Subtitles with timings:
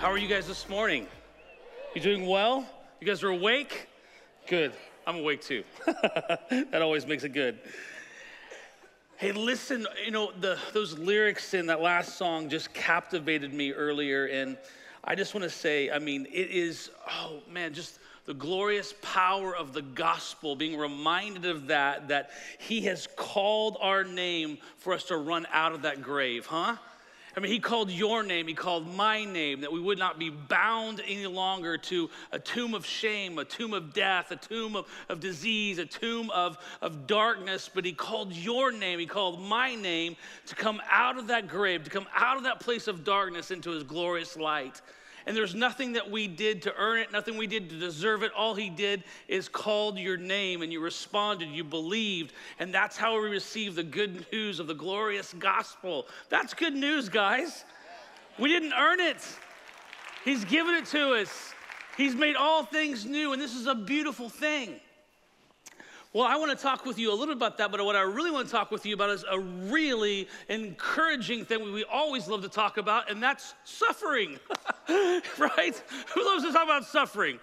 [0.00, 1.06] How are you guys this morning?
[1.94, 2.66] You doing well?
[3.02, 3.86] You guys are awake?
[4.46, 4.72] Good.
[5.06, 5.62] I'm awake too.
[5.84, 7.58] that always makes it good.
[9.18, 14.24] Hey, listen, you know, the, those lyrics in that last song just captivated me earlier.
[14.24, 14.56] And
[15.04, 19.54] I just want to say, I mean, it is, oh man, just the glorious power
[19.54, 25.04] of the gospel, being reminded of that, that He has called our name for us
[25.04, 26.76] to run out of that grave, huh?
[27.36, 30.30] I mean, he called your name, he called my name, that we would not be
[30.30, 34.88] bound any longer to a tomb of shame, a tomb of death, a tomb of,
[35.08, 37.70] of disease, a tomb of, of darkness.
[37.72, 41.84] But he called your name, he called my name to come out of that grave,
[41.84, 44.80] to come out of that place of darkness into his glorious light.
[45.26, 48.32] And there's nothing that we did to earn it, nothing we did to deserve it.
[48.36, 52.32] All he did is called your name and you responded, you believed.
[52.58, 56.06] And that's how we receive the good news of the glorious gospel.
[56.28, 57.64] That's good news, guys.
[58.38, 59.18] We didn't earn it,
[60.24, 61.52] he's given it to us.
[61.96, 64.80] He's made all things new, and this is a beautiful thing.
[66.12, 68.00] Well, I want to talk with you a little bit about that, but what I
[68.00, 72.42] really want to talk with you about is a really encouraging thing we always love
[72.42, 74.40] to talk about, and that's suffering,
[74.88, 75.82] right?
[76.14, 77.38] Who loves to talk about suffering?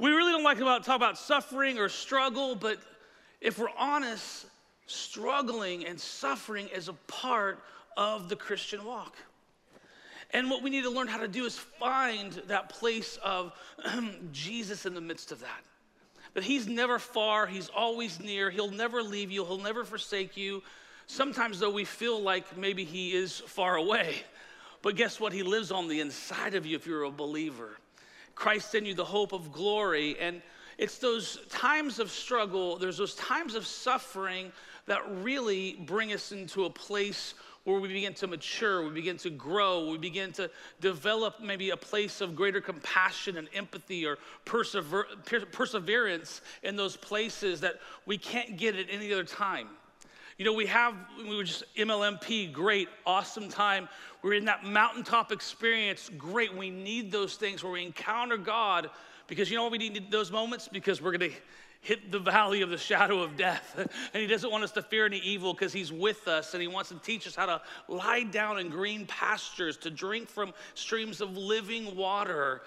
[0.00, 2.78] We really don't like to talk about suffering or struggle, but
[3.40, 4.46] if we're honest,
[4.86, 7.62] struggling and suffering is a part
[7.96, 9.14] of the Christian walk.
[10.32, 13.52] And what we need to learn how to do is find that place of
[14.32, 15.62] Jesus in the midst of that
[16.34, 20.62] that He's never far, He's always near, He'll never leave you, He'll never forsake you.
[21.06, 24.22] Sometimes, though, we feel like maybe He is far away.
[24.82, 25.32] But guess what?
[25.32, 27.78] He lives on the inside of you if you're a believer.
[28.34, 30.16] Christ in you, the hope of glory.
[30.18, 30.42] And
[30.78, 34.50] it's those times of struggle, there's those times of suffering
[34.86, 37.34] that really bring us into a place
[37.64, 40.50] where we begin to mature, we begin to grow, we begin to
[40.80, 45.06] develop maybe a place of greater compassion and empathy or persever-
[45.52, 47.74] perseverance in those places that
[48.04, 49.68] we can't get at any other time.
[50.38, 53.88] You know, we have, we were just MLMP, great, awesome time.
[54.22, 56.56] We're in that mountaintop experience, great.
[56.56, 58.90] We need those things where we encounter God
[59.28, 60.68] because you know what we need those moments?
[60.68, 61.30] Because we're gonna
[61.82, 63.74] hit the valley of the shadow of death.
[64.14, 66.68] And He doesn't want us to fear any evil because He's with us and He
[66.68, 71.20] wants to teach us how to lie down in green pastures, to drink from streams
[71.20, 72.62] of living water.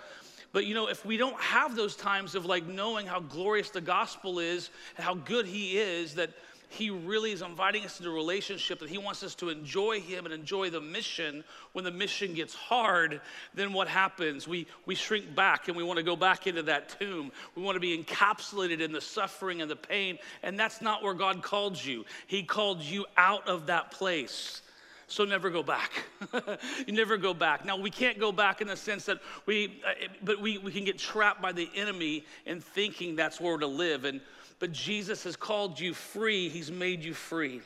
[0.52, 3.82] But you know, if we don't have those times of like knowing how glorious the
[3.82, 6.30] gospel is and how good He is, that
[6.76, 10.26] he really is inviting us into a relationship that He wants us to enjoy Him
[10.26, 11.44] and enjoy the mission.
[11.72, 13.22] When the mission gets hard,
[13.54, 14.46] then what happens?
[14.46, 17.32] We, we shrink back and we want to go back into that tomb.
[17.56, 20.20] We want to be encapsulated in the suffering and the pain.
[20.44, 22.04] And that's not where God called you.
[22.28, 24.62] He called you out of that place.
[25.08, 25.92] So never go back.
[26.88, 27.64] you never go back.
[27.64, 30.84] Now, we can't go back in the sense that we, uh, but we, we can
[30.84, 34.04] get trapped by the enemy in thinking that's where to live.
[34.04, 34.20] And
[34.60, 37.62] but Jesus has called you free, He's made you free.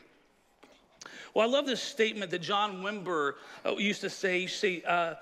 [1.34, 3.34] Well, I love this statement that John Wimber
[3.64, 4.46] uh, used to say.
[4.46, 5.14] say uh,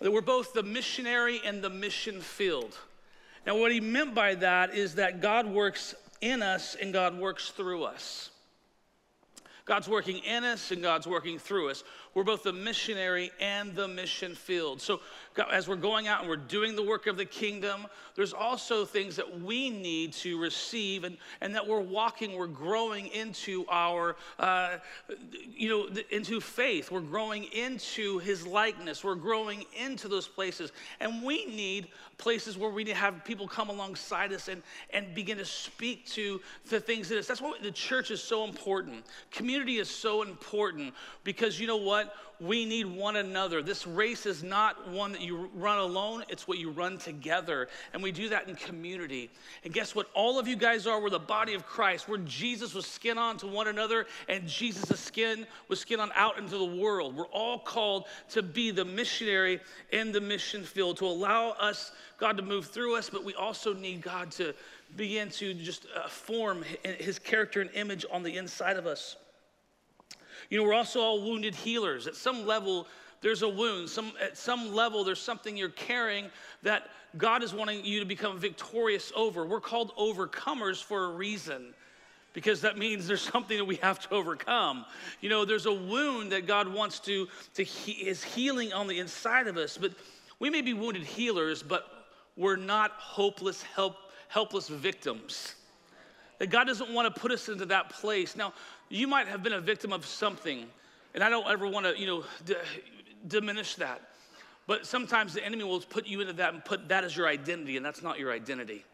[0.00, 2.76] that we're both the missionary and the mission field.
[3.46, 7.50] Now, what he meant by that is that God works in us and God works
[7.50, 8.30] through us.
[9.64, 11.84] God's working in us and God's working through us.
[12.18, 14.82] We're both the missionary and the mission field.
[14.82, 14.98] So,
[15.52, 17.86] as we're going out and we're doing the work of the kingdom,
[18.16, 23.06] there's also things that we need to receive and, and that we're walking, we're growing
[23.08, 24.78] into our, uh,
[25.48, 26.90] you know, into faith.
[26.90, 29.04] We're growing into his likeness.
[29.04, 30.72] We're growing into those places.
[30.98, 31.86] And we need
[32.16, 34.60] places where we need to have people come alongside us and,
[34.92, 37.28] and begin to speak to the things that is.
[37.28, 39.04] That's why the church is so important.
[39.30, 42.07] Community is so important because you know what?
[42.40, 43.62] We need one another.
[43.62, 47.68] This race is not one that you run alone, it's what you run together.
[47.92, 49.28] And we do that in community.
[49.64, 50.08] And guess what?
[50.14, 53.38] All of you guys are, we're the body of Christ, where Jesus was skin on
[53.38, 57.16] to one another and Jesus' skin was skin on out into the world.
[57.16, 59.60] We're all called to be the missionary
[59.90, 63.74] in the mission field, to allow us, God, to move through us, but we also
[63.74, 64.54] need God to
[64.96, 69.16] begin to just uh, form his character and image on the inside of us.
[70.50, 72.06] You know, we're also all wounded healers.
[72.06, 72.86] At some level,
[73.20, 73.88] there's a wound.
[73.88, 76.30] Some, at some level, there's something you're carrying
[76.62, 79.44] that God is wanting you to become victorious over.
[79.44, 81.74] We're called overcomers for a reason
[82.32, 84.84] because that means there's something that we have to overcome.
[85.20, 88.98] You know, there's a wound that God wants to, to he, is healing on the
[88.98, 89.92] inside of us, but
[90.38, 91.84] we may be wounded healers, but
[92.36, 93.96] we're not hopeless, help,
[94.28, 95.54] helpless victims.
[96.38, 98.36] That God doesn't want to put us into that place.
[98.36, 98.52] Now,
[98.88, 100.66] you might have been a victim of something,
[101.14, 102.54] and I don't ever want to, you know, d-
[103.26, 104.00] diminish that.
[104.66, 107.76] But sometimes the enemy will put you into that and put that as your identity,
[107.76, 108.84] and that's not your identity.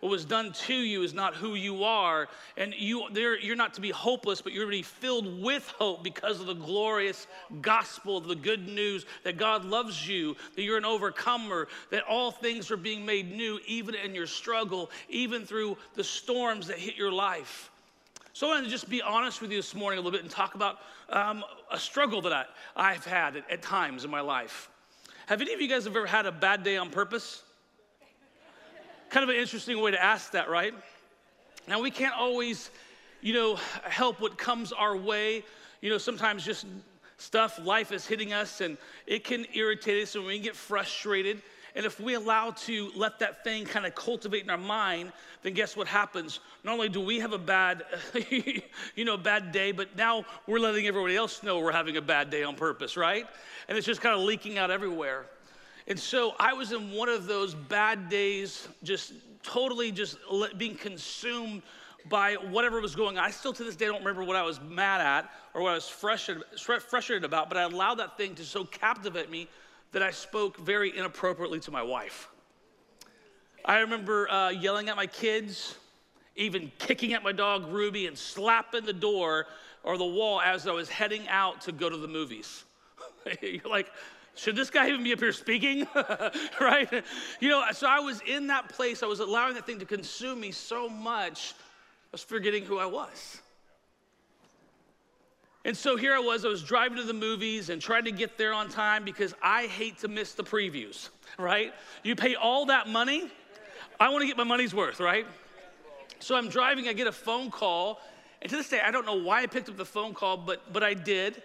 [0.00, 3.80] What was done to you is not who you are, and you, you're not to
[3.80, 7.26] be hopeless, but you're to be filled with hope because of the glorious
[7.62, 12.70] gospel, the good news that God loves you, that you're an overcomer, that all things
[12.70, 17.12] are being made new, even in your struggle, even through the storms that hit your
[17.12, 17.70] life.
[18.32, 20.30] So I want to just be honest with you this morning a little bit and
[20.30, 20.78] talk about
[21.08, 22.44] um, a struggle that I,
[22.76, 24.68] I've had at, at times in my life.
[25.26, 27.42] Have any of you guys ever had a bad day on purpose?
[29.10, 30.74] Kind of an interesting way to ask that, right?
[31.68, 32.70] Now, we can't always,
[33.20, 35.44] you know, help what comes our way.
[35.80, 36.66] You know, sometimes just
[37.18, 38.76] stuff, life is hitting us and
[39.06, 41.42] it can irritate us and we can get frustrated.
[41.74, 45.12] And if we allow to let that thing kind of cultivate in our mind,
[45.42, 46.40] then guess what happens?
[46.64, 47.84] Not only do we have a bad,
[48.96, 52.30] you know, bad day, but now we're letting everybody else know we're having a bad
[52.30, 53.26] day on purpose, right?
[53.68, 55.26] And it's just kind of leaking out everywhere.
[55.88, 59.12] And so I was in one of those bad days, just
[59.42, 60.18] totally just
[60.58, 61.62] being consumed
[62.08, 63.24] by whatever was going on.
[63.24, 65.74] I still to this day don't remember what I was mad at or what I
[65.74, 69.48] was frustrated, about, but I allowed that thing to so captivate me
[69.92, 72.28] that I spoke very inappropriately to my wife.
[73.64, 75.76] I remember uh, yelling at my kids,
[76.36, 79.46] even kicking at my dog Ruby, and slapping the door
[79.82, 82.64] or the wall as I was heading out to go to the movies.
[83.42, 83.90] You're like,
[84.36, 85.86] should this guy even be up here speaking?
[86.60, 87.04] right?
[87.40, 89.02] You know, so I was in that place.
[89.02, 92.86] I was allowing that thing to consume me so much, I was forgetting who I
[92.86, 93.40] was.
[95.64, 98.38] And so here I was, I was driving to the movies and trying to get
[98.38, 101.74] there on time because I hate to miss the previews, right?
[102.04, 103.28] You pay all that money,
[103.98, 105.26] I want to get my money's worth, right?
[106.20, 108.00] So I'm driving, I get a phone call,
[108.40, 110.72] and to this day, I don't know why I picked up the phone call, but,
[110.72, 111.42] but I did.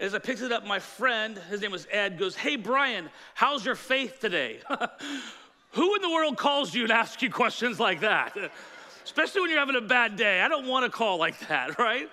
[0.00, 3.64] As I picked it up, my friend, his name was Ed, goes, Hey, Brian, how's
[3.64, 4.60] your faith today?
[5.72, 8.36] Who in the world calls you and asks you questions like that?
[9.04, 10.40] Especially when you're having a bad day.
[10.40, 12.08] I don't want to call like that, right?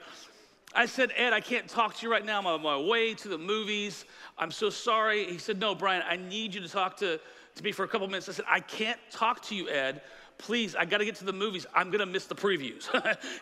[0.74, 2.40] I said, Ed, I can't talk to you right now.
[2.40, 4.06] I'm on my way to the movies.
[4.38, 5.26] I'm so sorry.
[5.26, 7.20] He said, No, Brian, I need you to talk to,
[7.56, 8.30] to me for a couple minutes.
[8.30, 10.02] I said, I can't talk to you, Ed.
[10.38, 11.66] Please, I got to get to the movies.
[11.76, 12.88] I'm going to miss the previews,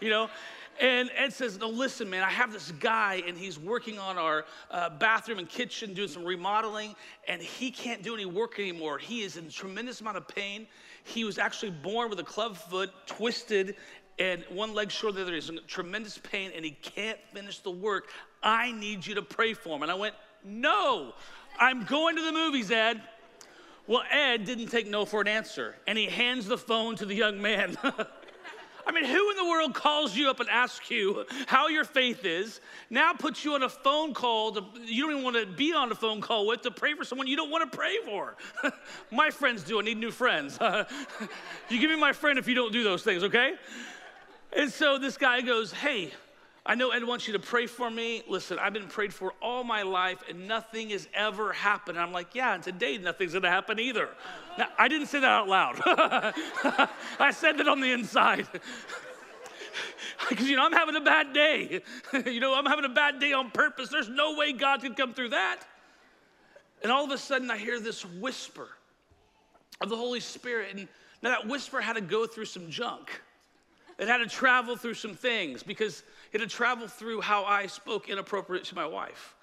[0.02, 0.30] you know?
[0.80, 4.46] And Ed says, No, listen, man, I have this guy, and he's working on our
[4.70, 6.96] uh, bathroom and kitchen, doing some remodeling,
[7.28, 8.98] and he can't do any work anymore.
[8.98, 10.68] He is in tremendous amount of pain.
[11.04, 13.76] He was actually born with a club foot, twisted,
[14.20, 15.34] and one leg short of the other.
[15.34, 18.10] He's in tremendous pain, and he can't finish the work.
[18.44, 19.84] I need you to pray for him.
[19.84, 20.14] And I went,
[20.44, 21.14] No,
[21.60, 23.02] I'm going to the movies, Ed.
[23.88, 27.16] Well, Ed didn't take no for an answer, and he hands the phone to the
[27.16, 27.78] young man.
[28.88, 32.24] I mean, who in the world calls you up and asks you how your faith
[32.24, 35.74] is, now puts you on a phone call to, you don't even want to be
[35.74, 38.38] on a phone call with to pray for someone you don't want to pray for?
[39.12, 39.78] my friends do.
[39.80, 40.58] I need new friends.
[41.70, 43.56] you give me my friend if you don't do those things, okay?
[44.54, 46.14] And so this guy goes, Hey,
[46.68, 48.24] I know Ed wants you to pray for me.
[48.28, 51.98] Listen, I've been prayed for all my life and nothing has ever happened.
[51.98, 54.10] And I'm like, yeah, and today nothing's gonna happen either.
[54.58, 55.80] Now, I didn't say that out loud.
[57.20, 58.48] I said that on the inside.
[60.30, 61.82] Because, you know, I'm having a bad day.
[62.26, 63.90] you know, I'm having a bad day on purpose.
[63.90, 65.60] There's no way God could come through that.
[66.82, 68.68] And all of a sudden, I hear this whisper
[69.80, 70.76] of the Holy Spirit.
[70.76, 70.88] And
[71.22, 73.22] now that whisper had to go through some junk.
[74.00, 78.10] It had to travel through some things because it had traveled through how I spoke
[78.10, 79.36] inappropriate to my wife,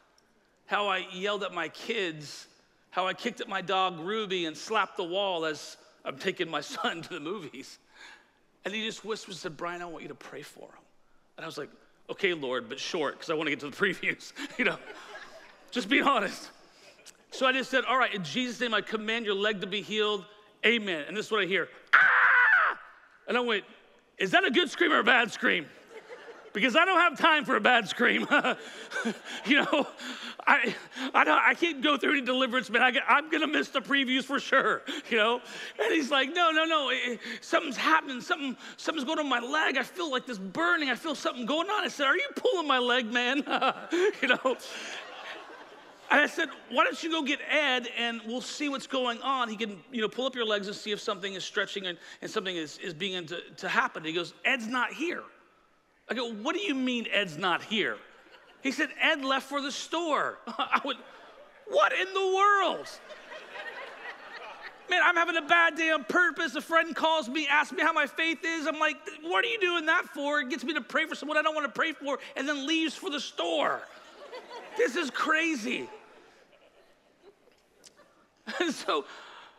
[0.66, 2.48] how I yelled at my kids,
[2.90, 6.60] how I kicked at my dog Ruby and slapped the wall as I'm taking my
[6.62, 7.78] son to the movies.
[8.64, 10.84] And he just whispered said, Brian, I want you to pray for him.
[11.36, 11.70] And I was like,
[12.10, 14.78] okay, Lord, but short, because I want to get to the previews, you know,
[15.70, 16.50] just being honest.
[17.30, 19.82] So I just said, all right, in Jesus' name, I command your leg to be
[19.82, 20.24] healed.
[20.64, 21.04] Amen.
[21.08, 21.68] And this is what I hear.
[21.92, 22.78] Ah!
[23.26, 23.64] And I went,
[24.18, 25.66] is that a good scream or a bad scream?
[26.54, 28.28] Because I don't have time for a bad scream.
[29.44, 29.86] you know,
[30.46, 30.72] I,
[31.12, 32.80] I, don't, I can't go through any deliverance, man.
[32.80, 35.40] I, am going to miss the previews for sure, you know?
[35.82, 36.90] And he's like, no, no, no.
[36.92, 38.20] It, something's happening.
[38.20, 39.76] Something, something's going on my leg.
[39.76, 40.90] I feel like this burning.
[40.90, 41.82] I feel something going on.
[41.82, 43.38] I said, are you pulling my leg, man?
[44.22, 44.56] you know?
[46.12, 49.48] And I said, why don't you go get Ed and we'll see what's going on.
[49.48, 51.98] He can, you know, pull up your legs and see if something is stretching and,
[52.22, 54.04] and something is, is beginning to, to happen.
[54.04, 55.24] He goes, Ed's not here.
[56.08, 57.96] I go, what do you mean Ed's not here?
[58.62, 60.38] He said, Ed left for the store.
[60.46, 60.98] I went,
[61.68, 62.88] what in the world?
[64.90, 66.54] Man, I'm having a bad day on purpose.
[66.56, 68.66] A friend calls me, asks me how my faith is.
[68.66, 70.40] I'm like, what are you doing that for?
[70.40, 72.66] It gets me to pray for someone I don't want to pray for and then
[72.66, 73.80] leaves for the store.
[74.76, 75.88] this is crazy.
[78.60, 79.06] And so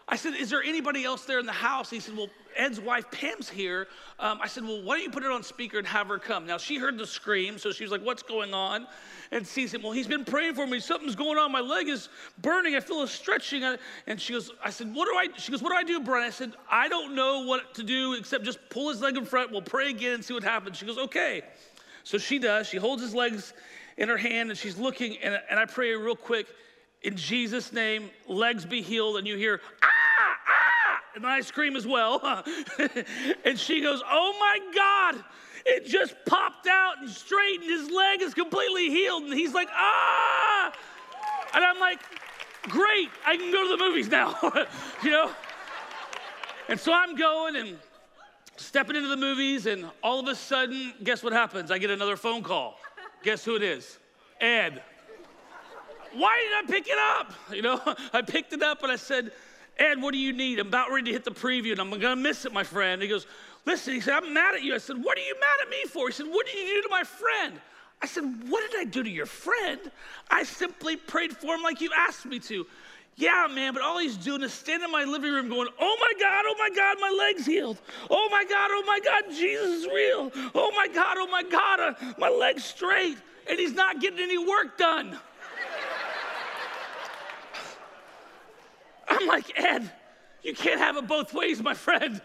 [0.07, 1.89] I said, Is there anybody else there in the house?
[1.89, 3.87] He said, Well, Ed's wife, Pam's here.
[4.19, 6.45] Um, I said, Well, why don't you put it on speaker and have her come?
[6.45, 8.87] Now, she heard the scream, so she was like, What's going on?
[9.31, 10.79] And she said, Well, he's been praying for me.
[10.79, 11.51] Something's going on.
[11.51, 12.09] My leg is
[12.41, 12.75] burning.
[12.75, 13.63] I feel a stretching.
[14.07, 16.27] And she goes, I said, What do I She goes, What do I do, Brian?
[16.27, 19.51] I said, I don't know what to do except just pull his leg in front.
[19.51, 20.77] We'll pray again and see what happens.
[20.77, 21.43] She goes, Okay.
[22.03, 22.67] So she does.
[22.67, 23.53] She holds his legs
[23.97, 25.17] in her hand and she's looking.
[25.17, 26.47] And, and I pray real quick
[27.05, 29.17] in Jesus' name, legs be healed.
[29.17, 29.87] And you hear, ah,
[31.15, 32.43] and ice cream as well.
[33.45, 35.23] and she goes, oh my God,
[35.65, 37.69] it just popped out and straightened.
[37.69, 39.23] His leg is completely healed.
[39.23, 40.73] And he's like, ah.
[41.53, 41.99] And I'm like,
[42.63, 44.37] great, I can go to the movies now,
[45.03, 45.31] you know?
[46.67, 47.77] And so I'm going and
[48.57, 51.71] stepping into the movies, and all of a sudden, guess what happens?
[51.71, 52.79] I get another phone call.
[53.23, 53.99] Guess who it is?
[54.39, 54.81] Ed
[56.17, 57.33] why did I pick it up?
[57.53, 57.81] You know,
[58.13, 59.31] I picked it up and I said,
[59.77, 60.59] Ed, what do you need?
[60.59, 63.01] I'm about ready to hit the preview and I'm gonna miss it, my friend.
[63.01, 63.27] He goes,
[63.65, 64.75] Listen, he said, I'm mad at you.
[64.75, 66.07] I said, What are you mad at me for?
[66.07, 67.59] He said, What did you do to my friend?
[68.01, 69.79] I said, What did I do to your friend?
[70.29, 72.65] I simply prayed for him like you asked me to.
[73.17, 76.13] Yeah, man, but all he's doing is standing in my living room going, Oh my
[76.19, 77.81] God, oh my God, my leg's healed.
[78.09, 80.31] Oh my God, oh my God, Jesus is real.
[80.53, 83.17] Oh my God, oh my God, uh, my leg's straight.
[83.49, 85.17] And he's not getting any work done.
[89.15, 89.89] I'm like, Ed,
[90.43, 92.21] you can't have it both ways, my friend.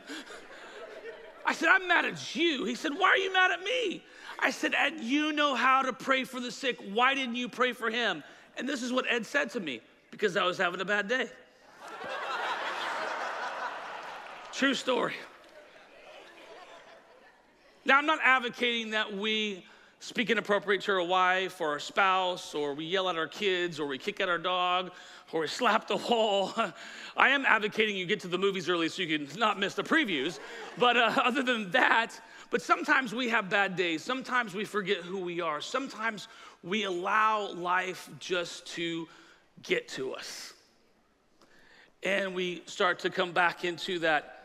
[1.46, 2.64] I said, I'm mad at you.
[2.64, 4.04] He said, Why are you mad at me?
[4.38, 6.78] I said, Ed, you know how to pray for the sick.
[6.92, 8.22] Why didn't you pray for him?
[8.56, 9.80] And this is what Ed said to me
[10.10, 11.28] because I was having a bad day.
[14.52, 15.14] True story.
[17.84, 19.64] Now, I'm not advocating that we
[20.00, 23.86] speak inappropriate to our wife or our spouse, or we yell at our kids, or
[23.86, 24.92] we kick at our dog,
[25.32, 26.52] or slap the wall.
[27.16, 29.82] I am advocating you get to the movies early so you can not miss the
[29.82, 30.38] previews.
[30.78, 32.18] But uh, other than that,
[32.50, 34.02] but sometimes we have bad days.
[34.02, 35.60] Sometimes we forget who we are.
[35.60, 36.28] Sometimes
[36.62, 39.08] we allow life just to
[39.62, 40.52] get to us.
[42.02, 44.40] And we start to come back into that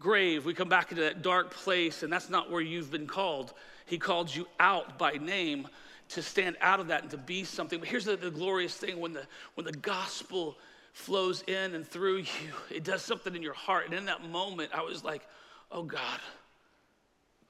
[0.00, 0.44] grave.
[0.44, 3.54] We come back into that dark place, and that's not where you've been called.
[3.86, 5.68] He called you out by name
[6.10, 7.78] to stand out of that and to be something.
[7.78, 10.56] But here's the, the glorious thing when the, when the gospel
[10.92, 13.86] flows in and through you, it does something in your heart.
[13.86, 15.22] And in that moment, I was like,
[15.70, 16.20] oh God,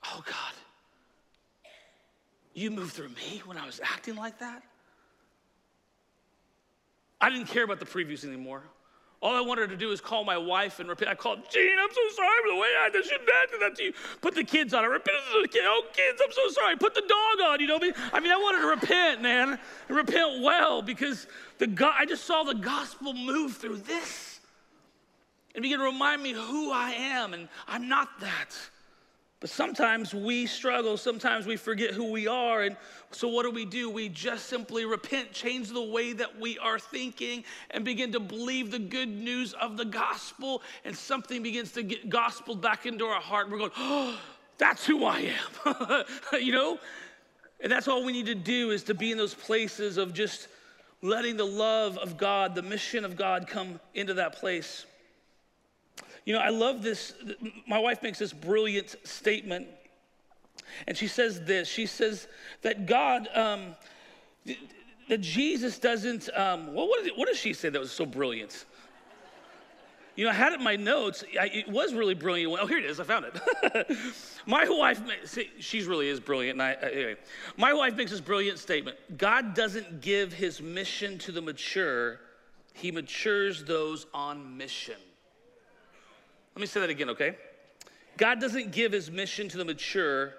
[0.06, 0.54] oh God,
[2.54, 4.62] you moved through me when I was acting like that?
[7.20, 8.62] I didn't care about the previews anymore.
[9.20, 11.10] All I wanted to do is call my wife and repent.
[11.10, 13.04] I called, Gene, I'm so sorry for the way I did.
[13.04, 13.92] Shouldn't have did that to you.
[14.20, 14.84] Put the kids on.
[14.84, 15.64] I repented to the kids.
[15.66, 16.76] Oh, kids, I'm so sorry.
[16.76, 17.60] Put the dog on.
[17.60, 17.94] You know what I mean?
[18.12, 19.58] I mean, I wanted to repent, man,
[19.88, 21.26] and repent well because
[21.58, 24.38] the God, I just saw the gospel move through this
[25.54, 28.54] and begin to remind me who I am, and I'm not that.
[29.40, 32.62] But sometimes we struggle, sometimes we forget who we are.
[32.62, 32.76] And
[33.12, 33.88] so, what do we do?
[33.88, 38.72] We just simply repent, change the way that we are thinking, and begin to believe
[38.72, 40.62] the good news of the gospel.
[40.84, 43.48] And something begins to get gospeled back into our heart.
[43.48, 44.18] We're going, oh,
[44.58, 45.32] that's who I
[45.64, 46.04] am.
[46.40, 46.78] you know?
[47.60, 50.48] And that's all we need to do is to be in those places of just
[51.00, 54.84] letting the love of God, the mission of God come into that place.
[56.28, 57.14] You know, I love this.
[57.66, 59.66] My wife makes this brilliant statement.
[60.86, 62.28] And she says this she says
[62.60, 63.74] that God, um,
[65.08, 68.66] that Jesus doesn't, um, well, what, did, what does she say that was so brilliant?
[70.16, 71.24] You know, I had it in my notes.
[71.40, 72.54] I, it was really brilliant.
[72.60, 73.00] Oh, here it is.
[73.00, 73.96] I found it.
[74.46, 76.60] my wife, see, she really is brilliant.
[76.60, 77.16] I, anyway,
[77.56, 82.20] my wife makes this brilliant statement God doesn't give his mission to the mature,
[82.74, 84.96] he matures those on mission.
[86.58, 87.36] Let me say that again, okay?
[88.16, 90.34] God doesn't give his mission to the mature,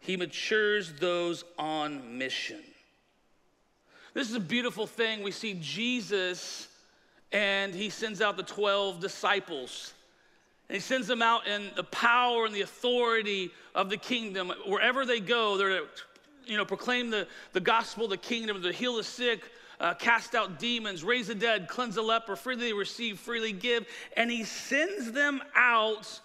[0.00, 2.58] he matures those on mission.
[4.12, 5.22] This is a beautiful thing.
[5.22, 6.66] We see Jesus
[7.30, 9.94] and he sends out the 12 disciples.
[10.68, 14.52] And he sends them out in the power and the authority of the kingdom.
[14.66, 15.86] Wherever they go, they're to
[16.44, 19.42] you know, proclaim the, the gospel, the kingdom, to heal the sick,
[19.82, 23.84] uh, cast out demons, raise the dead, cleanse the leper, freely receive, freely give.
[24.16, 26.20] And he sends them out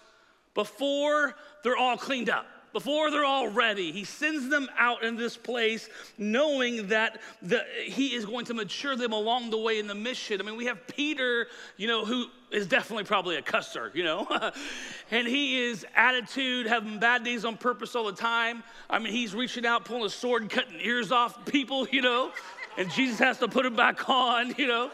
[0.54, 3.92] before they're all cleaned up before they're all ready.
[3.92, 8.94] He sends them out in this place knowing that the, he is going to mature
[8.94, 10.40] them along the way in the mission.
[10.40, 14.26] I mean, we have Peter, you know, who is definitely probably a cusser, you know,
[15.10, 18.62] and he is attitude, having bad days on purpose all the time.
[18.88, 22.32] I mean, he's reaching out, pulling a sword, cutting ears off people, you know,
[22.78, 24.90] and Jesus has to put him back on, you know.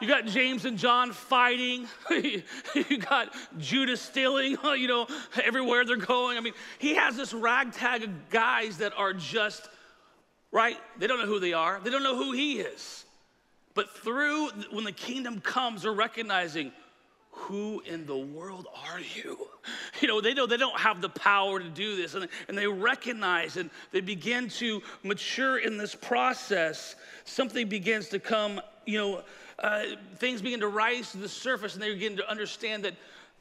[0.00, 1.86] You got James and John fighting.
[2.10, 5.06] you got Judas stealing, you know,
[5.42, 6.36] everywhere they're going.
[6.36, 9.68] I mean, he has this ragtag of guys that are just,
[10.50, 10.76] right?
[10.98, 13.04] They don't know who they are, they don't know who he is.
[13.74, 16.72] But through, when the kingdom comes, they're recognizing,
[17.34, 19.38] who in the world are you?
[20.00, 22.66] You know, they know they don't have the power to do this, and, and they
[22.66, 26.96] recognize and they begin to mature in this process.
[27.24, 29.22] Something begins to come, you know,
[29.58, 29.84] uh,
[30.16, 32.94] things begin to rise to the surface and they begin to understand that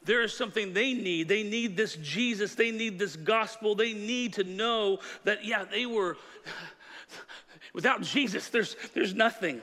[0.05, 1.27] there is something they need.
[1.27, 2.55] They need this Jesus.
[2.55, 3.75] They need this gospel.
[3.75, 6.17] They need to know that, yeah, they were,
[7.73, 9.61] without Jesus, there's, there's nothing.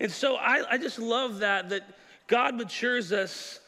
[0.00, 1.82] And so I, I just love that, that
[2.26, 3.60] God matures us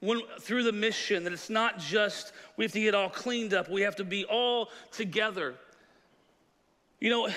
[0.00, 3.70] when, through the mission, that it's not just we have to get all cleaned up,
[3.70, 5.54] we have to be all together.
[7.00, 7.28] You know,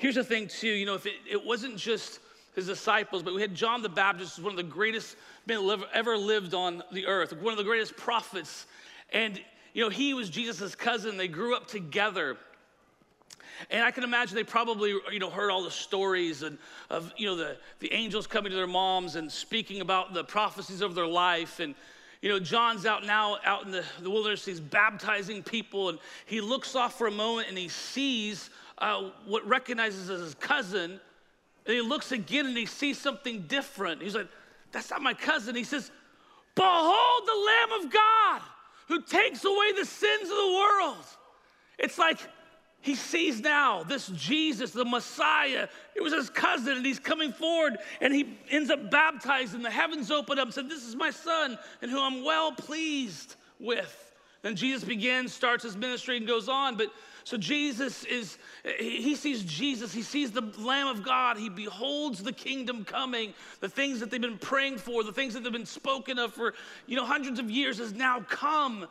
[0.00, 2.20] Here's the thing, too, you know, if it, it wasn't just
[2.54, 5.14] his disciples, but we had John the Baptist, one of the greatest
[5.46, 5.58] men
[5.92, 8.64] ever lived on the earth, one of the greatest prophets.
[9.12, 9.38] And,
[9.74, 11.18] you know, he was Jesus' cousin.
[11.18, 12.38] They grew up together.
[13.68, 16.56] And I can imagine they probably, you know, heard all the stories and
[16.88, 20.80] of, you know, the, the angels coming to their moms and speaking about the prophecies
[20.80, 21.60] of their life.
[21.60, 21.74] And,
[22.22, 26.40] you know, John's out now out in the, the wilderness, he's baptizing people, and he
[26.40, 31.00] looks off for a moment and he sees uh, what recognizes as his cousin,
[31.66, 34.02] and he looks again and he sees something different.
[34.02, 34.28] He's like,
[34.72, 35.54] That's not my cousin.
[35.54, 35.90] He says,
[36.54, 38.42] Behold the Lamb of God
[38.88, 41.04] who takes away the sins of the world.
[41.78, 42.18] It's like
[42.82, 45.68] he sees now this Jesus, the Messiah.
[45.94, 49.70] It was his cousin, and he's coming forward, and he ends up baptized, and the
[49.70, 54.12] heavens open up and said, This is my son, and who I'm well pleased with.
[54.42, 56.76] Then Jesus begins, starts his ministry, and goes on.
[56.76, 56.90] But
[57.24, 58.38] so Jesus is,
[58.78, 63.68] he sees Jesus, he sees the Lamb of God, he beholds the kingdom coming, the
[63.68, 66.54] things that they've been praying for, the things that have been spoken of for,
[66.86, 68.86] you know, hundreds of years has now come.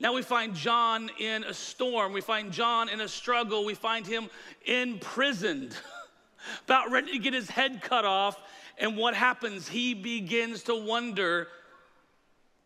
[0.00, 4.06] Now we find John in a storm, we find John in a struggle, we find
[4.06, 4.30] him
[4.64, 5.76] imprisoned,
[6.64, 8.40] about ready to get his head cut off.
[8.78, 9.68] And what happens?
[9.68, 11.48] He begins to wonder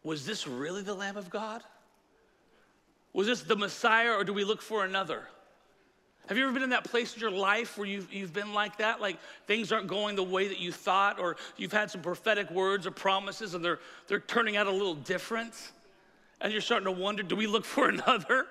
[0.05, 1.63] was this really the Lamb of God?
[3.15, 5.23] Was this the Messiah or do we look for another?
[6.29, 8.79] Have you ever been in that place in your life where you've, you've been like
[8.79, 9.01] that?
[9.01, 12.87] Like things aren't going the way that you thought, or you've had some prophetic words
[12.87, 15.55] or promises and they're, they're turning out a little different?
[16.45, 18.47] And you're starting to wonder do we look for another?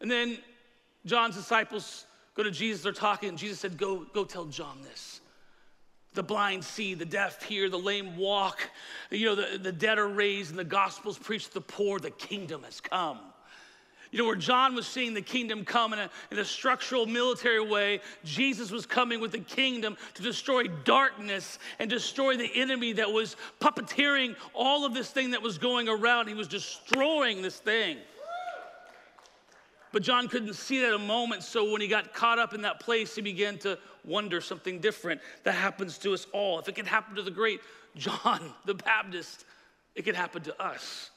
[0.00, 0.38] And then
[1.04, 5.20] John's disciples go to Jesus, they're talking, and Jesus said, Go, go tell John this.
[6.14, 8.68] The blind see, the deaf hear, the lame walk,
[9.10, 12.10] you know, the, the dead are raised, and the gospel's preached to the poor, the
[12.10, 13.18] kingdom has come.
[14.10, 17.60] You know, where John was seeing the kingdom come in a, in a structural military
[17.60, 23.10] way, Jesus was coming with the kingdom to destroy darkness and destroy the enemy that
[23.10, 26.26] was puppeteering all of this thing that was going around.
[26.26, 27.98] He was destroying this thing.
[29.92, 32.62] But John couldn't see that at a moment, so when he got caught up in
[32.62, 36.58] that place, he began to wonder something different that happens to us all.
[36.58, 37.60] If it could happen to the great
[37.96, 39.44] John the Baptist,
[39.94, 41.09] it could happen to us.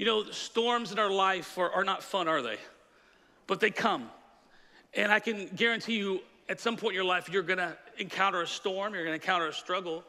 [0.00, 2.56] You know, storms in our life are, are not fun, are they?
[3.46, 4.08] But they come.
[4.94, 8.46] And I can guarantee you, at some point in your life, you're gonna encounter a
[8.46, 10.02] storm, you're gonna encounter a struggle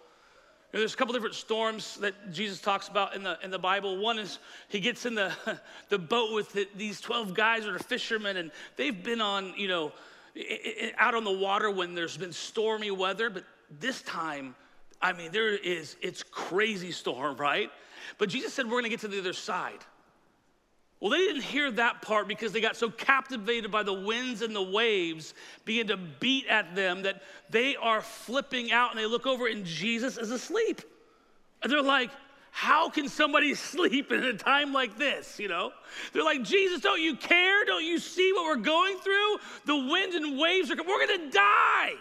[0.73, 3.97] know, there's a couple different storms that Jesus talks about in the, in the Bible.
[3.97, 5.34] One is he gets in the,
[5.89, 9.67] the boat with the, these 12 guys that are fishermen, and they've been on, you
[9.67, 9.91] know,
[10.97, 13.30] out on the water when there's been stormy weather.
[13.30, 13.43] But
[13.80, 14.56] this time,
[15.01, 17.69] I mean, there is, it's crazy storm, right?
[18.18, 19.80] But Jesus said, we're going to get to the other side.
[21.02, 24.56] Well, they didn't hear that part because they got so captivated by the winds and
[24.56, 25.34] the waves
[25.66, 29.66] began to beat at them that they are flipping out and they look over and
[29.66, 30.82] Jesus is asleep.
[31.64, 32.12] And they're like,
[32.52, 35.40] how can somebody sleep in a time like this?
[35.40, 35.72] You know,
[36.14, 37.66] they're like, Jesus, don't you care?
[37.66, 39.38] Don't you see what we're going through?
[39.66, 41.94] The wind and waves are, we're gonna die.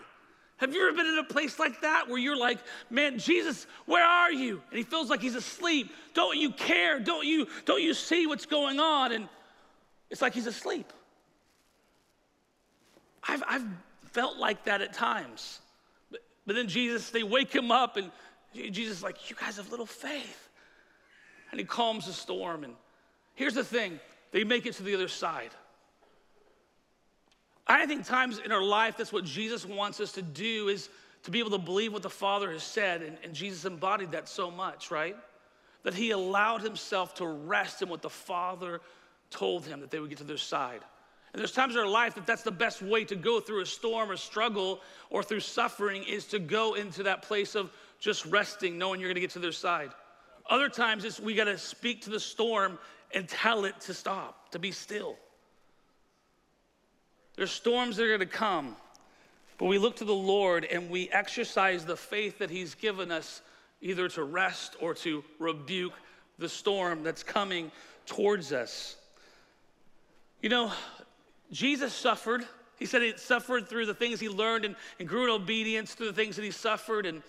[0.60, 2.58] Have you ever been in a place like that where you're like,
[2.90, 4.60] man, Jesus, where are you?
[4.68, 5.90] And he feels like he's asleep.
[6.12, 7.00] Don't you care?
[7.00, 9.12] Don't you, don't you see what's going on?
[9.12, 9.26] And
[10.10, 10.92] it's like he's asleep.
[13.26, 13.64] I've, I've
[14.12, 15.60] felt like that at times.
[16.10, 18.10] But, but then Jesus, they wake him up and
[18.54, 20.50] Jesus is like, you guys have little faith.
[21.52, 22.64] And he calms the storm.
[22.64, 22.74] And
[23.34, 23.98] here's the thing
[24.30, 25.52] they make it to the other side.
[27.70, 30.88] I think times in our life, that's what Jesus wants us to do is
[31.22, 33.02] to be able to believe what the Father has said.
[33.02, 35.16] And, and Jesus embodied that so much, right?
[35.84, 38.80] That he allowed himself to rest in what the Father
[39.30, 40.80] told him that they would get to their side.
[41.32, 43.66] And there's times in our life that that's the best way to go through a
[43.66, 48.78] storm or struggle or through suffering is to go into that place of just resting,
[48.78, 49.90] knowing you're gonna get to their side.
[50.48, 52.80] Other times it's we gotta speak to the storm
[53.14, 55.16] and tell it to stop, to be still.
[57.40, 58.76] There's storms that are going to come,
[59.56, 63.40] but we look to the Lord and we exercise the faith that He's given us
[63.80, 65.94] either to rest or to rebuke
[66.38, 67.72] the storm that's coming
[68.04, 68.96] towards us.
[70.42, 70.70] You know,
[71.50, 72.44] Jesus suffered.
[72.78, 76.08] He said he suffered through the things he learned and, and grew in obedience through
[76.08, 77.06] the things that he suffered.
[77.06, 77.22] And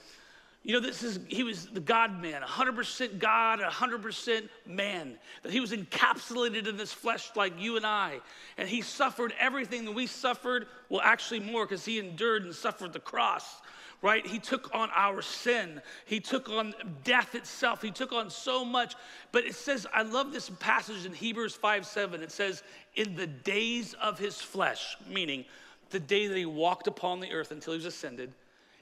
[0.63, 5.17] you know, this is, he was the God man, 100% God, 100% man.
[5.41, 8.19] That he was encapsulated in this flesh like you and I.
[8.60, 12.93] And he suffered everything that we suffered, well, actually more, because he endured and suffered
[12.93, 13.62] the cross,
[14.04, 14.26] right?
[14.26, 18.93] He took on our sin, he took on death itself, he took on so much.
[19.32, 22.21] But it says, I love this passage in Hebrews 5 7.
[22.21, 22.62] It says,
[22.95, 25.43] In the days of his flesh, meaning
[25.89, 28.32] the day that he walked upon the earth until he was ascended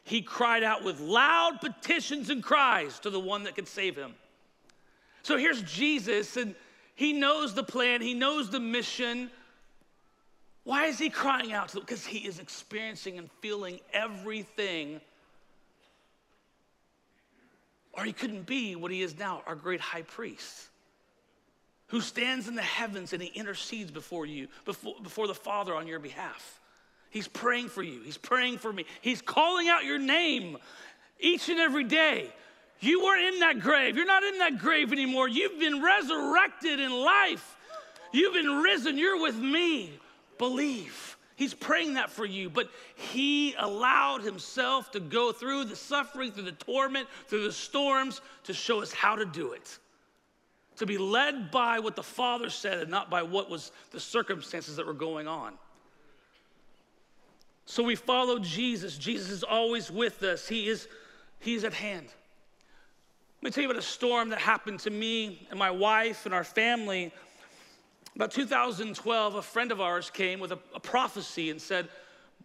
[0.10, 4.16] he cried out with loud petitions and cries to the one that could save him.
[5.22, 6.56] So here's Jesus, and
[6.96, 9.30] he knows the plan, he knows the mission.
[10.64, 11.70] Why is he crying out?
[11.70, 11.80] to?
[11.80, 15.00] Because he is experiencing and feeling everything,
[17.94, 20.70] or he couldn't be what he is now, our great high priest,
[21.88, 25.86] who stands in the heavens and he intercedes before you, before, before the Father on
[25.86, 26.60] your behalf.
[27.10, 28.02] He's praying for you.
[28.02, 28.86] He's praying for me.
[29.02, 30.58] He's calling out your name
[31.20, 32.30] each and every day.
[32.80, 33.98] You were in that grave.
[33.98, 35.28] You're not in that grave anymore.
[35.28, 37.58] You've been resurrected in life.
[38.12, 38.98] You've been risen.
[38.98, 39.92] You're with me.
[40.38, 41.18] Believe.
[41.36, 46.44] He's praying that for you, but he allowed himself to go through the suffering, through
[46.44, 49.80] the torment, through the storms to show us how to do it.
[50.78, 54.76] To be led by what the Father said and not by what was the circumstances
[54.76, 55.54] that were going on.
[57.70, 58.98] So we follow Jesus.
[58.98, 60.48] Jesus is always with us.
[60.48, 60.88] He is
[61.40, 62.08] he's at hand.
[62.08, 66.34] Let me tell you about a storm that happened to me and my wife and
[66.34, 67.14] our family.
[68.16, 71.88] About 2012, a friend of ours came with a, a prophecy and said,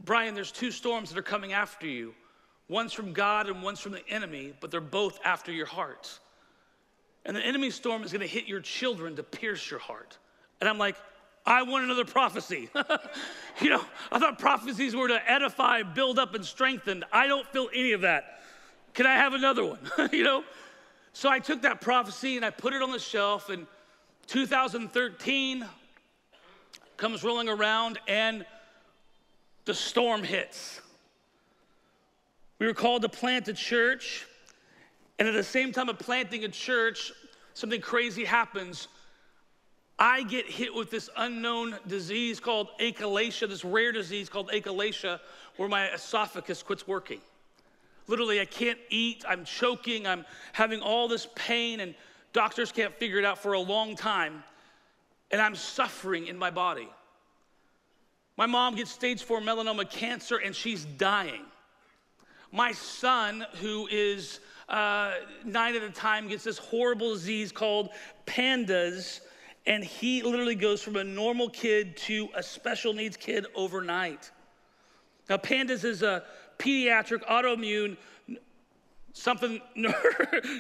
[0.04, 2.14] Brian, there's two storms that are coming after you.
[2.68, 6.18] One's from God and one's from the enemy, but they're both after your heart.
[7.24, 10.18] And the enemy storm is going to hit your children to pierce your heart.
[10.60, 10.96] And I'm like,
[11.46, 12.70] I want another prophecy.
[13.60, 17.04] you know, I thought prophecies were to edify, build up, and strengthen.
[17.12, 18.40] I don't feel any of that.
[18.94, 19.78] Can I have another one?
[20.12, 20.44] you know?
[21.12, 23.66] So I took that prophecy and I put it on the shelf, and
[24.26, 25.66] 2013
[26.96, 28.46] comes rolling around, and
[29.66, 30.80] the storm hits.
[32.58, 34.26] We were called to plant a church,
[35.18, 37.12] and at the same time of planting a church,
[37.52, 38.88] something crazy happens
[39.98, 45.20] I get hit with this unknown disease called achalasia, this rare disease called achalasia,
[45.56, 47.20] where my esophagus quits working.
[48.06, 51.94] Literally, I can't eat, I'm choking, I'm having all this pain, and
[52.32, 54.42] doctors can't figure it out for a long time,
[55.30, 56.88] and I'm suffering in my body.
[58.36, 61.42] My mom gets stage four melanoma cancer, and she's dying.
[62.50, 65.12] My son, who is uh,
[65.44, 67.90] nine at a time, gets this horrible disease called
[68.26, 69.20] PANDAS
[69.66, 74.30] and he literally goes from a normal kid to a special needs kid overnight.
[75.28, 76.24] Now, PANDAS is a
[76.58, 77.96] pediatric autoimmune
[79.14, 79.60] something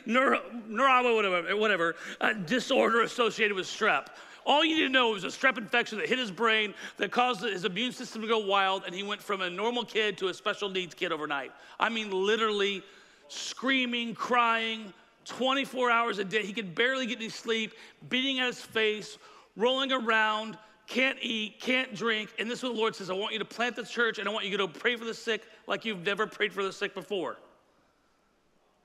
[0.06, 4.06] neuro, neuro, whatever, whatever uh, disorder associated with strep.
[4.46, 7.42] All you need to know was a strep infection that hit his brain that caused
[7.42, 10.34] his immune system to go wild, and he went from a normal kid to a
[10.34, 11.50] special needs kid overnight.
[11.80, 12.82] I mean, literally
[13.28, 14.92] screaming, crying,
[15.24, 16.44] 24 hours a day.
[16.44, 17.72] He could barely get any sleep,
[18.08, 19.18] beating at his face,
[19.56, 22.30] rolling around, can't eat, can't drink.
[22.38, 24.28] And this is what the Lord says I want you to plant the church and
[24.28, 26.94] I want you to pray for the sick like you've never prayed for the sick
[26.94, 27.36] before.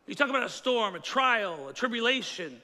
[0.08, 2.60] You talk about a storm, a trial, a tribulation.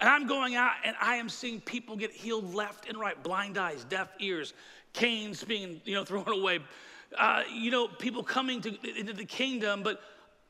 [0.00, 3.58] And I'm going out and I am seeing people get healed left and right, blind
[3.58, 4.54] eyes, deaf ears,
[4.92, 6.60] canes being, you know, thrown away.
[7.18, 10.00] Uh, you know, people coming to, into the kingdom, but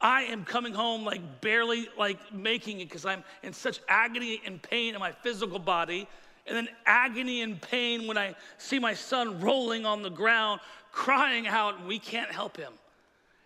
[0.01, 4.61] I am coming home like barely like making it because I'm in such agony and
[4.61, 6.07] pain in my physical body.
[6.47, 10.61] And then agony and pain when I see my son rolling on the ground,
[10.93, 12.73] crying out, and we can't help him.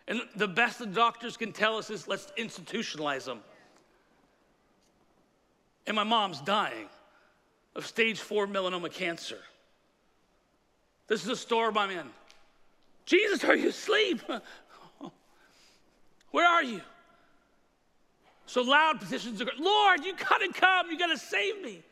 [0.08, 3.38] And the best the doctors can tell us is let's institutionalize him.
[5.86, 6.88] And my mom's dying
[7.76, 9.38] of stage four melanoma cancer.
[11.06, 12.06] This is the storm I'm in.
[13.06, 14.20] Jesus, are you asleep?
[16.30, 16.80] Where are you?
[18.46, 21.82] So loud petitions, are, Lord, you gotta come, you gotta save me.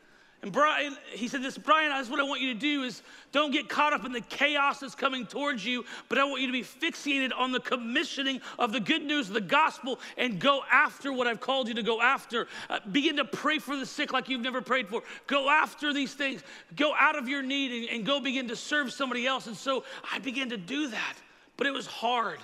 [0.43, 3.51] And Brian, he said this, Brian, that's what I want you to do is don't
[3.51, 6.53] get caught up in the chaos that's coming towards you, but I want you to
[6.53, 11.11] be fixated on the commissioning of the good news of the gospel and go after
[11.11, 12.47] what I've called you to go after.
[12.69, 15.01] Uh, begin to pray for the sick like you've never prayed for.
[15.25, 16.43] Go after these things.
[16.75, 19.47] Go out of your need and, and go begin to serve somebody else.
[19.47, 21.15] And so I began to do that,
[21.57, 22.39] but it was hard.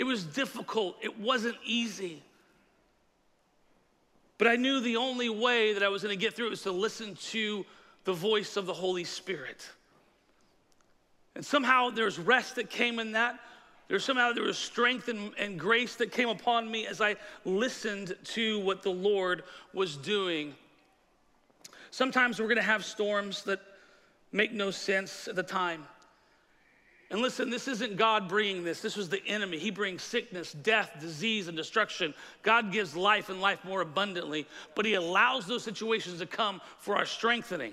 [0.00, 0.96] It was difficult.
[1.02, 2.22] It wasn't easy.
[4.38, 6.62] But I knew the only way that I was going to get through it was
[6.62, 7.66] to listen to
[8.04, 9.68] the voice of the Holy Spirit.
[11.34, 13.40] And somehow there's rest that came in that.
[13.88, 18.16] There's somehow there was strength and, and grace that came upon me as I listened
[18.24, 19.42] to what the Lord
[19.74, 20.54] was doing.
[21.90, 23.60] Sometimes we're going to have storms that
[24.32, 25.84] make no sense at the time.
[27.10, 28.80] And listen, this isn't God bringing this.
[28.80, 29.58] This was the enemy.
[29.58, 32.14] He brings sickness, death, disease, and destruction.
[32.42, 34.46] God gives life and life more abundantly,
[34.76, 37.72] but He allows those situations to come for our strengthening.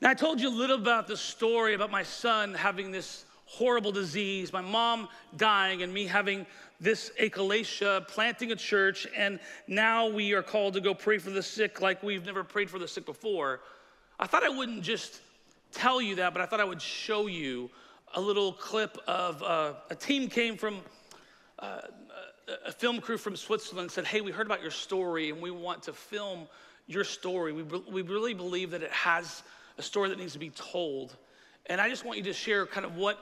[0.00, 3.92] Now, I told you a little about the story about my son having this horrible
[3.92, 6.44] disease, my mom dying, and me having
[6.80, 11.42] this achalasia, planting a church, and now we are called to go pray for the
[11.42, 13.60] sick like we've never prayed for the sick before.
[14.18, 15.20] I thought I wouldn't just
[15.72, 17.70] tell you that, but I thought I would show you
[18.14, 20.80] a little clip of uh, a team came from
[21.58, 21.80] uh,
[22.66, 25.82] a film crew from Switzerland said, Hey, we heard about your story and we want
[25.84, 26.46] to film
[26.86, 27.52] your story.
[27.52, 29.42] We, we really believe that it has
[29.78, 31.16] a story that needs to be told.
[31.66, 33.18] And I just want you to share kind of what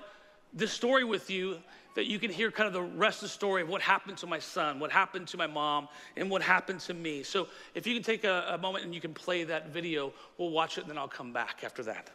[0.53, 1.59] this story with you
[1.95, 4.27] that you can hear kind of the rest of the story of what happened to
[4.27, 7.23] my son, what happened to my mom, and what happened to me.
[7.23, 10.51] So if you can take a, a moment and you can play that video, we'll
[10.51, 12.11] watch it and then I'll come back after that.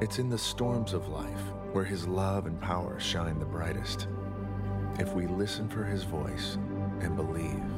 [0.00, 4.06] It's in the storms of life where His love and power shine the brightest.
[4.98, 6.56] If we listen for His voice
[7.00, 7.77] and believe.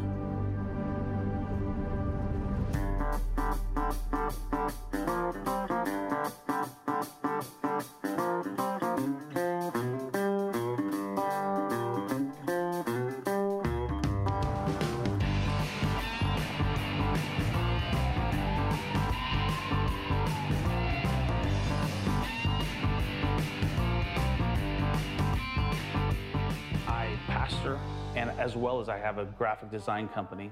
[28.41, 30.51] As well as I have a graphic design company.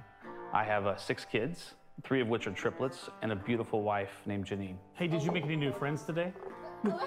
[0.53, 1.73] I have uh, six kids,
[2.05, 4.77] three of which are triplets, and a beautiful wife named Janine.
[4.93, 6.33] Hey, did you make any new friends today?
[6.83, 7.03] what?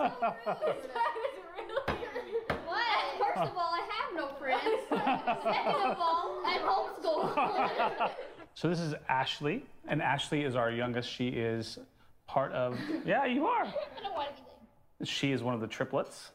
[2.48, 3.18] So what?
[3.18, 4.62] First of all, I have no friends.
[4.88, 8.10] Second of all, I'm homeschooled.
[8.54, 11.10] so this is Ashley, and Ashley is our youngest.
[11.10, 11.78] She is
[12.26, 12.78] part of.
[13.04, 13.64] Yeah, you are.
[13.64, 14.48] I don't want to be
[14.98, 15.06] there.
[15.06, 16.30] She is one of the triplets.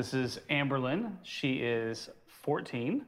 [0.00, 1.12] This is Amberlyn.
[1.22, 3.04] She is 14.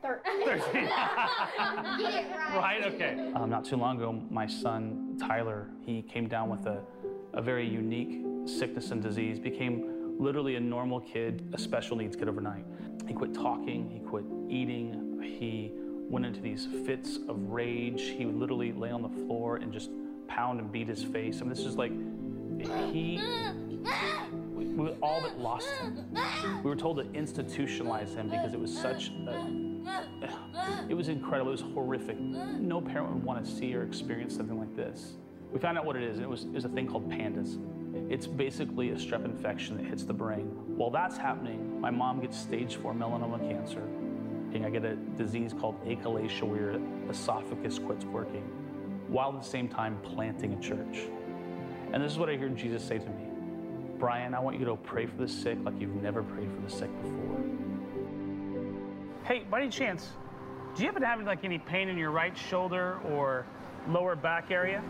[0.00, 0.22] 13.
[0.46, 0.84] 13.
[0.86, 2.24] right.
[2.54, 3.30] right, okay.
[3.34, 6.80] Um, not too long ago, my son Tyler, he came down with a,
[7.34, 12.26] a very unique sickness and disease, became literally a normal kid, a special needs kid
[12.26, 12.64] overnight.
[13.06, 15.72] He quit talking, he quit eating, he
[16.08, 18.00] went into these fits of rage.
[18.00, 19.90] He would literally lay on the floor and just
[20.26, 21.36] pound and beat his face.
[21.36, 21.92] I mean, this is like,
[22.90, 23.20] he
[24.54, 26.06] we all but lost him.
[26.62, 29.64] We were told to institutionalize him because it was such a,
[30.88, 31.50] it was incredible.
[31.50, 32.18] It was horrific.
[32.18, 35.14] No parent would want to see or experience something like this.
[35.52, 37.58] We found out what it is, and it was, it was a thing called pandas.
[38.10, 40.46] It's basically a strep infection that hits the brain.
[40.76, 43.82] While that's happening, my mom gets stage four melanoma cancer.
[44.52, 48.42] And I get a disease called achalasia where your esophagus quits working,
[49.08, 51.08] while at the same time planting a church.
[51.92, 53.23] And this is what I hear Jesus say to me
[54.04, 56.68] Brian, I want you to pray for the sick like you've never prayed for the
[56.68, 57.40] sick before.
[59.24, 60.10] Hey, by any chance,
[60.76, 63.46] do you happen to have like any pain in your right shoulder or
[63.88, 64.82] lower back area?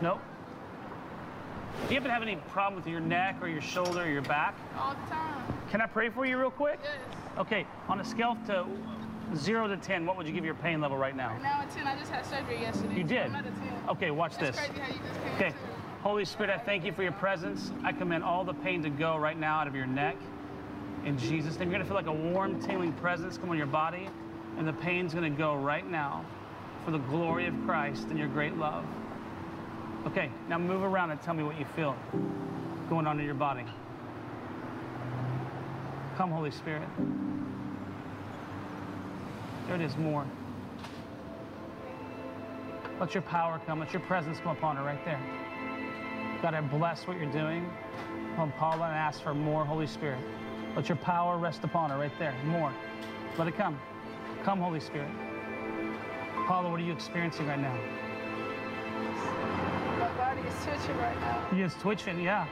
[0.00, 0.20] No?
[1.86, 4.56] Do you ever have any problem with your neck or your shoulder or your back?
[4.76, 5.44] All the time.
[5.70, 6.80] Can I pray for you real quick?
[6.82, 6.94] Yes.
[7.38, 8.66] Okay, on a scale to
[9.36, 11.38] zero to 10, what would you give your pain level right now?
[11.40, 12.96] Now at 10, I just had surgery yesterday.
[12.96, 13.26] You so did?
[13.26, 13.56] I'm at a 10.
[13.90, 14.66] Okay, watch That's this.
[14.66, 15.56] crazy how you just came Okay, too.
[16.02, 17.70] Holy Spirit, I thank you for your presence.
[17.84, 20.16] I command all the pain to go right now out of your neck.
[21.04, 24.08] In Jesus' name, you're gonna feel like a warm, tingling presence come on your body,
[24.58, 26.24] and the pain's gonna go right now
[26.84, 28.84] for the glory of Christ and your great love.
[30.08, 31.96] Okay, now move around and tell me what you feel
[32.88, 33.64] going on in your body.
[36.16, 36.88] Come, Holy Spirit.
[39.68, 40.26] There it is, more.
[42.98, 43.78] Let your power come.
[43.78, 45.20] Let your presence come upon her right there.
[46.42, 47.70] God, I bless what you're doing
[48.36, 50.18] on Paula and ask for more Holy Spirit.
[50.74, 52.34] Let your power rest upon her right there.
[52.44, 52.72] More.
[53.38, 53.78] Let it come.
[54.42, 55.08] Come, Holy Spirit.
[56.48, 57.78] Paula, what are you experiencing right now?
[60.00, 61.46] My body is twitching right now.
[61.54, 62.48] He is twitching, yeah.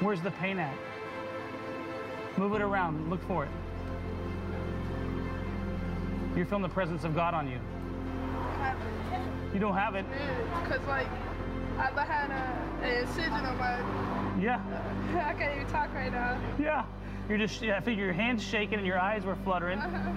[0.00, 0.74] Where's the pain at?
[2.38, 3.10] Move it around.
[3.10, 3.50] Look for it.
[6.34, 7.58] You're feeling the presence of God on you.
[9.52, 10.06] You don't have it.
[10.62, 11.08] Because, like,
[11.78, 14.42] I had a, an incision on my.
[14.42, 14.60] Yeah,
[15.26, 16.40] I can't even talk right now.
[16.58, 16.84] yeah.
[17.28, 19.78] You're just, yeah, I figure your hands shaking and your eyes were fluttering.
[19.78, 20.12] Uh-huh.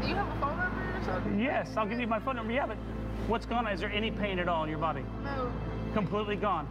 [0.00, 1.38] Do you have a phone number or something?
[1.40, 2.52] Yes, I'll give you my phone number.
[2.52, 2.78] Yeah, but
[3.26, 3.66] what's gone?
[3.66, 5.04] Is there any pain at all in your body?
[5.22, 5.52] No.
[5.92, 6.66] Completely gone.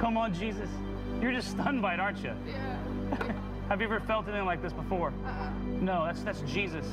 [0.00, 0.70] Come on, Jesus.
[1.20, 2.32] You're just stunned by it, aren't you?
[2.46, 3.32] Yeah.
[3.68, 5.12] Have you ever felt anything like this before?
[5.24, 5.50] Uh-uh.
[5.80, 6.86] No, that's that's Jesus.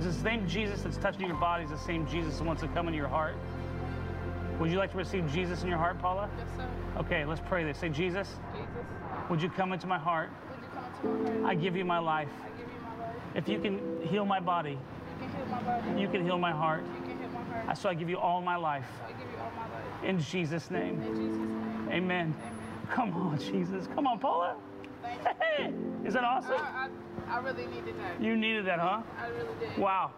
[0.00, 2.68] It's the same Jesus that's touching your body is the same Jesus that wants to
[2.68, 3.34] come into your heart.
[4.58, 6.30] Would you like to receive Jesus in your heart, Paula?
[6.38, 6.66] Yes, sir.
[7.00, 7.76] Okay, let's pray this.
[7.76, 8.68] Say, Jesus, Jesus,
[9.28, 10.30] would you come into my heart?
[10.48, 10.68] would you
[11.04, 11.50] come into my heart?
[11.50, 12.30] I give you my life.
[12.42, 13.16] I give you my life.
[13.34, 14.78] If you can heal my body,
[15.20, 16.00] You can heal my body.
[16.00, 16.82] you can heal my heart.
[16.82, 17.76] You can heal my heart.
[17.76, 18.86] So I give you all my life.
[19.04, 20.04] I give you all my life.
[20.04, 21.02] In Jesus' name.
[21.02, 21.88] In Jesus' name.
[21.90, 22.34] Amen.
[22.90, 23.86] Come on, Jesus.
[23.94, 24.56] Come on, Paula.
[25.02, 25.30] Thank you.
[25.40, 25.72] Hey,
[26.06, 26.52] is that awesome?
[26.52, 26.88] I,
[27.28, 28.22] I, I really needed that.
[28.22, 29.02] You needed that, huh?
[29.18, 29.78] I really did.
[29.78, 30.12] Wow.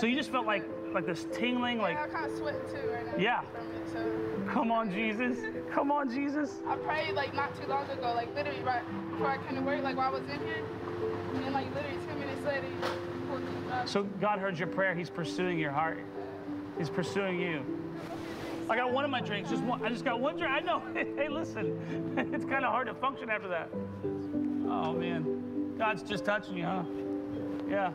[0.00, 2.90] So you just felt like like this tingling, like, yeah, I kind of sweating too
[2.90, 3.16] right now.
[3.18, 3.42] Yeah.
[3.42, 5.38] It, so come on, Jesus.
[5.72, 6.62] Come on, Jesus.
[6.66, 9.82] I prayed like not too long ago, like literally right before I came to work,
[9.82, 10.64] like while I was in here,
[11.34, 13.86] and then like literally two minutes later, he pulled me up.
[13.86, 14.94] So God heard your prayer.
[14.94, 15.98] He's pursuing your heart.
[16.78, 17.64] He's pursuing you.
[18.68, 19.50] I got one of my drinks.
[19.50, 19.84] Just one.
[19.84, 20.52] I just got one drink.
[20.52, 20.82] I know.
[20.94, 21.78] hey, listen.
[22.32, 23.70] It's kind of hard to function after that.
[24.68, 26.82] Oh man, God's just touching you, huh?
[27.68, 27.92] Yeah.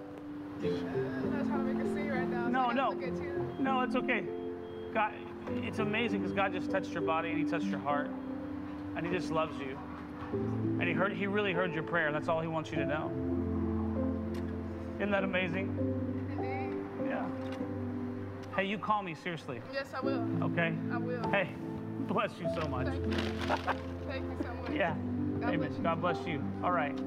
[0.62, 2.48] That's how I can see right now.
[2.48, 2.90] No, no.
[2.90, 3.48] Look at you.
[3.60, 4.26] No, it's okay.
[4.94, 5.14] God,
[5.64, 8.10] it's amazing because God just touched your body and He touched your heart,
[8.96, 9.78] and He just loves you.
[10.32, 11.14] And He heard.
[11.14, 12.12] He really heard your prayer.
[12.12, 13.12] That's all He wants you to know.
[14.98, 16.11] Isn't that amazing?
[18.56, 20.22] Hey, you call me seriously, Yes, I will.
[20.44, 20.74] okay?
[20.92, 21.30] I will.
[21.30, 21.50] Hey,
[22.08, 22.88] bless you so much.
[22.88, 23.14] Thank you.
[24.08, 24.72] Thank you so much.
[24.76, 24.96] Yeah.
[25.40, 25.60] God Amen.
[25.60, 25.84] bless you.
[25.84, 26.44] God bless you.
[26.64, 26.98] All right.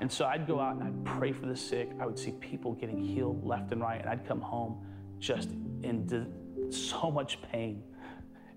[0.00, 1.90] And so I'd go out and I'd pray for the sick.
[2.00, 4.84] I would see people getting healed left and right, and I'd come home
[5.18, 5.50] just
[5.82, 7.82] in so much pain.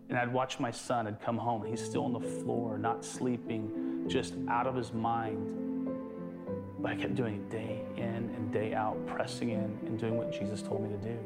[0.10, 1.08] And I'd watch my son.
[1.08, 4.94] I'd come home, and he's still on the floor, not sleeping, just out of his
[4.94, 5.67] mind.
[6.80, 10.32] But I kept doing it day in and day out, pressing in and doing what
[10.32, 11.18] Jesus told me to do.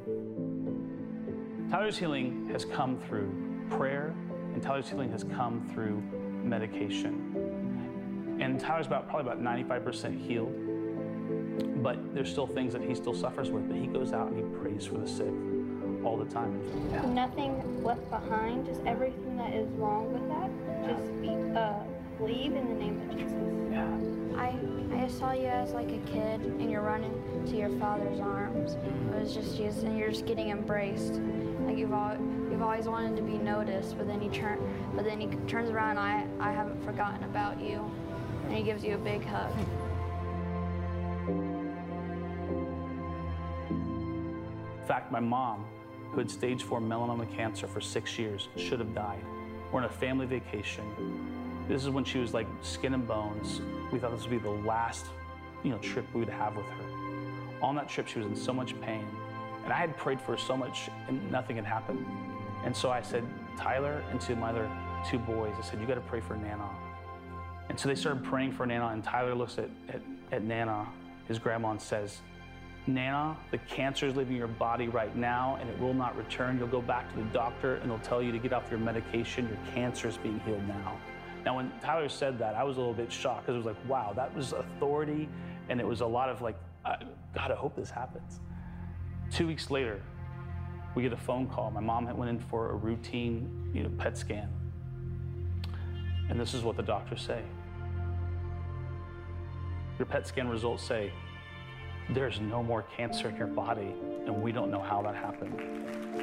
[1.70, 3.34] Tyler's healing has come through
[3.70, 4.14] prayer,
[4.54, 6.02] and Tyler's healing has come through
[6.44, 8.38] medication.
[8.40, 13.52] And Tyler's about probably about 95% healed, but there's still things that he still suffers
[13.52, 13.68] with.
[13.68, 15.34] But he goes out and he prays for the sick
[16.04, 16.60] all the time.
[16.92, 17.06] Yeah.
[17.06, 20.98] Nothing left behind, just everything that is wrong with that.
[20.98, 21.84] Just be, uh,
[22.22, 23.34] leave in the name of Jesus.
[23.72, 23.98] Yeah.
[24.40, 27.14] I I saw you as like a kid and you're running
[27.48, 28.74] to your father's arms.
[28.74, 31.14] It was just Jesus and you're just getting embraced.
[31.66, 32.16] Like you've all
[32.52, 34.60] you've always wanted to be noticed, but then he turn
[34.96, 37.90] but then he turns around and I I haven't forgotten about you.
[38.46, 39.54] And he gives you a big hug.
[44.82, 45.66] In fact, my mom,
[46.12, 49.24] who had stage four melanoma cancer for six years, should have died.
[49.72, 50.84] We're on a family vacation.
[51.68, 53.62] This is when she was like skin and bones.
[53.92, 55.06] We thought this would be the last,
[55.64, 57.62] you know, trip we would have with her.
[57.62, 59.06] On that trip, she was in so much pain,
[59.64, 62.06] and I had prayed for so much, and nothing had happened.
[62.66, 63.24] And so I said,
[63.58, 64.70] Tyler, and to my other
[65.10, 66.70] two boys, I said, you got to pray for Nana.
[67.70, 70.02] And so they started praying for Nana, and Tyler looks at, at,
[70.32, 70.88] at Nana,
[71.28, 72.22] his grandma, and says,
[72.88, 76.58] Nana, the cancer is leaving your body right now and it will not return.
[76.58, 79.48] You'll go back to the doctor and they'll tell you to get off your medication.
[79.48, 80.98] Your cancer is being healed now.
[81.46, 83.90] Now, when Tyler said that, I was a little bit shocked because it was like,
[83.90, 85.28] wow, that was authority,
[85.70, 88.40] and it was a lot of like, God, I hope this happens.
[89.32, 90.02] Two weeks later,
[90.94, 91.72] we get a phone call.
[91.72, 94.50] My mom went in for a routine you know, PET scan.
[96.30, 97.42] And this is what the doctors say.
[99.98, 101.12] Your PET scan results say
[102.10, 103.94] there's no more cancer in your body,
[104.26, 105.54] and we don't know how that happened.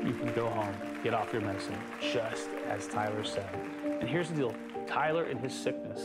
[0.07, 3.49] You can go home, get off your medicine, just as Tyler said.
[3.85, 4.55] And here's the deal
[4.89, 6.01] Tyler in his sickness,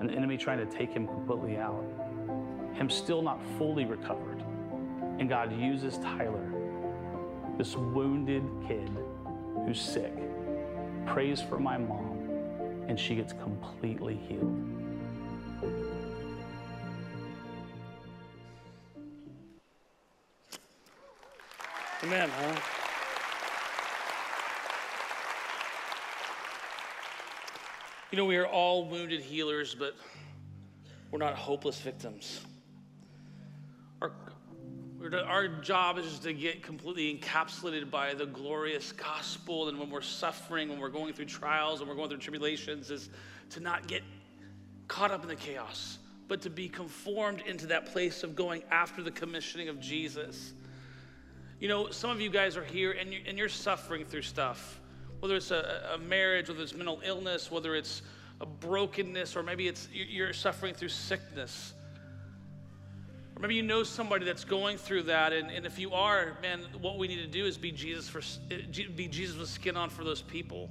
[0.00, 1.84] an enemy trying to take him completely out,
[2.74, 4.42] him still not fully recovered.
[5.18, 6.52] And God uses Tyler,
[7.56, 8.90] this wounded kid
[9.64, 10.12] who's sick,
[11.06, 14.64] prays for my mom, and she gets completely healed.
[22.04, 22.77] Amen, huh?
[28.10, 29.94] You know, we are all wounded healers, but
[31.10, 32.40] we're not hopeless victims.
[34.00, 34.12] Our,
[35.26, 39.68] our job is to get completely encapsulated by the glorious gospel.
[39.68, 43.10] And when we're suffering, when we're going through trials, and we're going through tribulations, is
[43.50, 44.02] to not get
[44.86, 45.98] caught up in the chaos,
[46.28, 50.54] but to be conformed into that place of going after the commissioning of Jesus.
[51.60, 54.80] You know, some of you guys are here and you're, and you're suffering through stuff
[55.20, 58.02] whether it's a, a marriage, whether it's mental illness, whether it's
[58.40, 61.74] a brokenness, or maybe it's you're suffering through sickness.
[63.36, 66.60] Or maybe you know somebody that's going through that, and, and if you are, man,
[66.80, 68.20] what we need to do is be Jesus for
[68.96, 70.70] be Jesus with skin on for those people.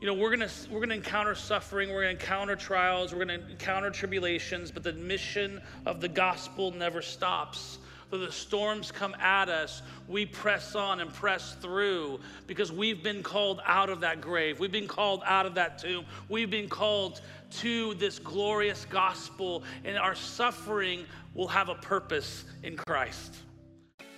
[0.00, 3.90] You know, we're gonna we're gonna encounter suffering, we're gonna encounter trials, we're gonna encounter
[3.90, 7.78] tribulations, but the mission of the gospel never stops
[8.10, 13.22] though the storms come at us, we press on and press through because we've been
[13.22, 14.60] called out of that grave.
[14.60, 16.04] We've been called out of that tomb.
[16.28, 17.20] We've been called
[17.58, 21.04] to this glorious gospel, and our suffering
[21.34, 23.36] will have a purpose in Christ.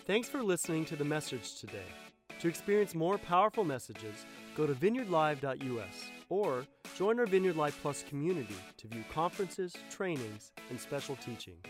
[0.07, 1.87] Thanks for listening to the message today.
[2.41, 4.27] To experience more powerful messages,
[4.57, 6.67] go to vineyardlive.us or
[6.97, 11.63] join our Vineyard Live Plus community to view conferences, trainings, and special teachings.